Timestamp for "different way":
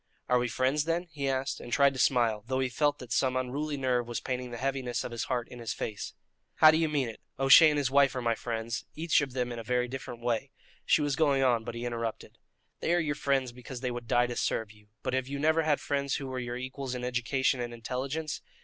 9.87-10.49